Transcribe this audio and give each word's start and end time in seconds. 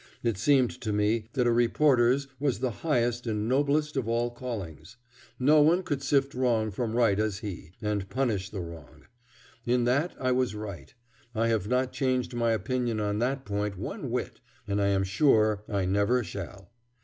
It 0.23 0.35
seemed 0.35 0.71
to 0.81 0.91
me 0.91 1.27
that 1.33 1.45
a 1.45 1.51
reporter's 1.51 2.27
was 2.39 2.57
the 2.57 2.71
highest 2.81 3.27
and 3.27 3.47
noblest 3.47 3.95
of 3.95 4.07
all 4.07 4.31
callings; 4.31 4.97
no 5.37 5.61
one 5.61 5.83
could 5.83 6.01
sift 6.01 6.33
wrong 6.33 6.71
from 6.71 6.93
right 6.95 7.19
as 7.19 7.37
he, 7.45 7.73
and 7.83 8.09
punish 8.09 8.49
the 8.49 8.61
wrong. 8.61 9.03
In 9.63 9.83
that 9.83 10.15
I 10.19 10.31
was 10.31 10.55
right. 10.55 10.91
I 11.35 11.49
have 11.49 11.67
not 11.67 11.93
changed 11.93 12.33
my 12.33 12.51
opinion 12.51 12.99
on 12.99 13.19
that 13.19 13.45
point 13.45 13.77
one 13.77 14.09
whit, 14.09 14.39
and 14.67 14.81
I 14.81 14.87
am 14.87 15.03
sure 15.03 15.61
I 15.69 15.85
never 15.85 16.23
shall. 16.23 16.71